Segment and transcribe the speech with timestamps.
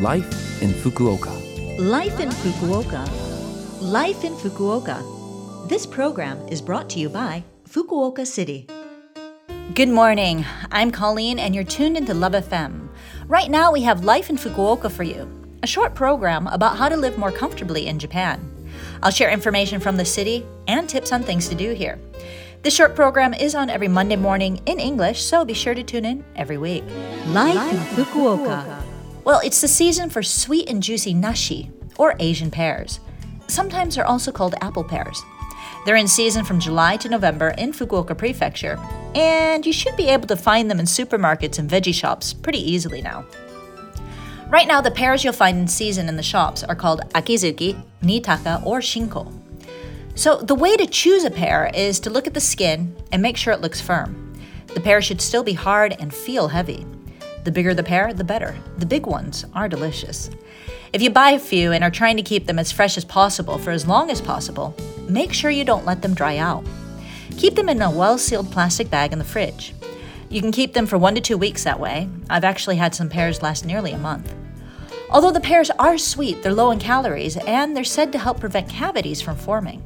[0.00, 1.30] Life in Fukuoka.
[1.78, 3.08] Life in Fukuoka.
[3.80, 5.68] Life in Fukuoka.
[5.68, 8.66] This program is brought to you by Fukuoka City.
[9.74, 10.44] Good morning.
[10.72, 12.88] I'm Colleen, and you're tuned into Love FM.
[13.28, 15.30] Right now, we have Life in Fukuoka for you,
[15.62, 18.50] a short program about how to live more comfortably in Japan.
[19.00, 22.00] I'll share information from the city and tips on things to do here.
[22.62, 26.04] This short program is on every Monday morning in English, so be sure to tune
[26.04, 26.82] in every week.
[27.26, 28.93] Life, in Fukuoka.
[29.24, 33.00] Well, it's the season for sweet and juicy nashi, or Asian pears.
[33.48, 35.22] Sometimes they're also called apple pears.
[35.86, 38.78] They're in season from July to November in Fukuoka Prefecture,
[39.14, 43.00] and you should be able to find them in supermarkets and veggie shops pretty easily
[43.00, 43.24] now.
[44.50, 48.64] Right now, the pears you'll find in season in the shops are called akizuki, niitaka,
[48.66, 49.32] or shinko.
[50.14, 53.38] So, the way to choose a pear is to look at the skin and make
[53.38, 54.34] sure it looks firm.
[54.74, 56.86] The pear should still be hard and feel heavy.
[57.44, 58.56] The bigger the pear, the better.
[58.78, 60.30] The big ones are delicious.
[60.94, 63.58] If you buy a few and are trying to keep them as fresh as possible
[63.58, 64.74] for as long as possible,
[65.08, 66.64] make sure you don't let them dry out.
[67.36, 69.74] Keep them in a well sealed plastic bag in the fridge.
[70.30, 72.08] You can keep them for one to two weeks that way.
[72.30, 74.34] I've actually had some pears last nearly a month.
[75.10, 78.70] Although the pears are sweet, they're low in calories and they're said to help prevent
[78.70, 79.82] cavities from forming.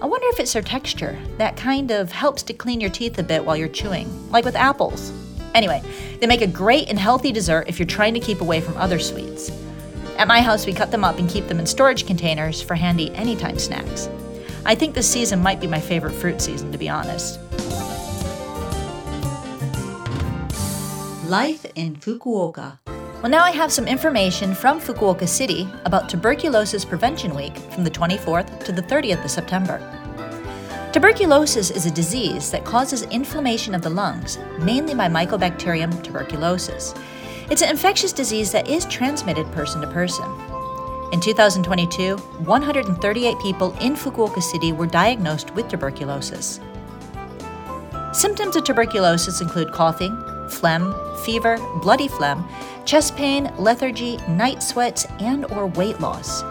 [0.00, 3.22] I wonder if it's their texture that kind of helps to clean your teeth a
[3.22, 5.12] bit while you're chewing, like with apples.
[5.54, 5.82] Anyway,
[6.20, 8.98] they make a great and healthy dessert if you're trying to keep away from other
[8.98, 9.50] sweets.
[10.18, 13.14] At my house, we cut them up and keep them in storage containers for handy
[13.14, 14.08] anytime snacks.
[14.66, 17.38] I think this season might be my favorite fruit season, to be honest.
[21.28, 22.78] Life in Fukuoka.
[23.22, 27.90] Well, now I have some information from Fukuoka City about Tuberculosis Prevention Week from the
[27.90, 29.80] 24th to the 30th of September.
[30.92, 36.94] Tuberculosis is a disease that causes inflammation of the lungs, mainly by Mycobacterium tuberculosis.
[37.50, 40.24] It's an infectious disease that is transmitted person to person.
[41.12, 46.58] In 2022, 138 people in Fukuoka City were diagnosed with tuberculosis.
[48.14, 50.16] Symptoms of tuberculosis include coughing,
[50.48, 52.48] phlegm, fever, bloody phlegm,
[52.86, 56.42] chest pain, lethargy, night sweats, and or weight loss.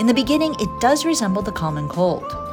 [0.00, 2.43] In the beginning, it does resemble the common cold.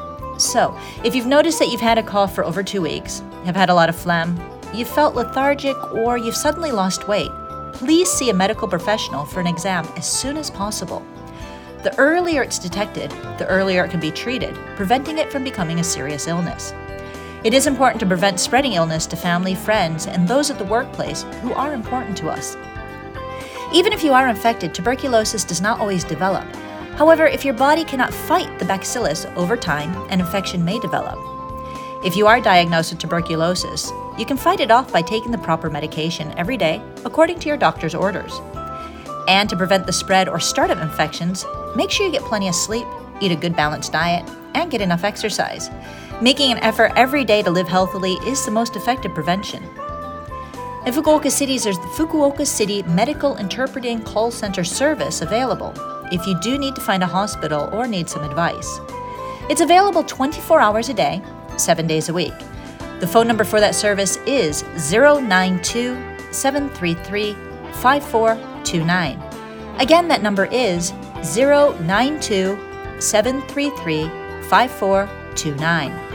[0.41, 3.69] So, if you've noticed that you've had a cough for over two weeks, have had
[3.69, 4.39] a lot of phlegm,
[4.73, 7.29] you've felt lethargic, or you've suddenly lost weight,
[7.73, 11.05] please see a medical professional for an exam as soon as possible.
[11.83, 15.83] The earlier it's detected, the earlier it can be treated, preventing it from becoming a
[15.83, 16.73] serious illness.
[17.43, 21.21] It is important to prevent spreading illness to family, friends, and those at the workplace
[21.41, 22.57] who are important to us.
[23.73, 26.45] Even if you are infected, tuberculosis does not always develop.
[26.95, 31.17] However, if your body cannot fight the bacillus over time, an infection may develop.
[32.03, 35.69] If you are diagnosed with tuberculosis, you can fight it off by taking the proper
[35.69, 38.39] medication every day according to your doctor's orders.
[39.27, 42.55] And to prevent the spread or start of infections, make sure you get plenty of
[42.55, 42.87] sleep,
[43.19, 45.69] eat a good balanced diet, and get enough exercise.
[46.21, 49.63] Making an effort every day to live healthily is the most effective prevention.
[50.83, 55.75] In Fukuoka City, there's the Fukuoka City Medical Interpreting Call Center service available
[56.11, 58.79] if you do need to find a hospital or need some advice.
[59.47, 61.21] It's available 24 hours a day,
[61.55, 62.33] 7 days a week.
[62.99, 65.95] The phone number for that service is 092
[66.31, 67.33] 733
[67.73, 69.21] 5429.
[69.79, 70.93] Again, that number is
[71.35, 72.57] 092
[72.99, 74.09] 733
[74.49, 76.11] 5429.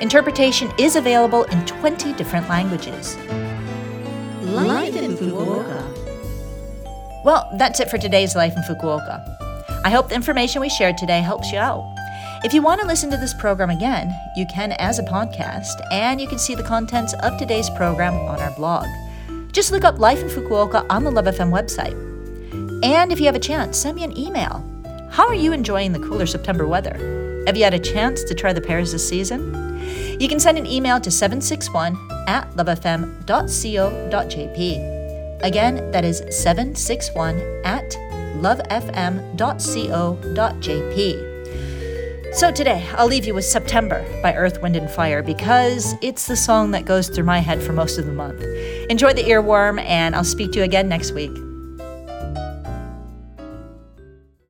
[0.00, 3.16] Interpretation is available in 20 different languages.
[5.02, 7.24] In Fukuoka.
[7.24, 9.24] Well, that's it for today's Life in Fukuoka.
[9.82, 11.96] I hope the information we shared today helps you out.
[12.44, 16.20] If you want to listen to this program again, you can as a podcast, and
[16.20, 18.86] you can see the contents of today's program on our blog.
[19.52, 21.96] Just look up Life in Fukuoka on the Love FM website.
[22.84, 24.62] And if you have a chance, send me an email.
[25.10, 27.29] How are you enjoying the cooler September weather?
[27.46, 29.54] Have you had a chance to try the pears this season?
[30.20, 31.96] You can send an email to 761
[32.28, 33.00] at lovefm.co.jp.
[35.42, 37.90] Again, that is 761 at
[38.36, 39.26] lovefm.co.jp.
[42.32, 46.36] So today, I'll leave you with September by Earth, Wind, and Fire because it's the
[46.36, 48.40] song that goes through my head for most of the month.
[48.88, 51.32] Enjoy the earworm, and I'll speak to you again next week.